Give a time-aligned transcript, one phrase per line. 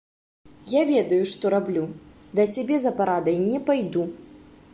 [0.71, 1.83] Я ведаю, што раблю,
[2.41, 4.03] да цябе за парадай не пайду.